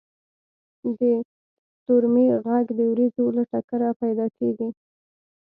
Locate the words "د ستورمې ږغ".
0.97-2.67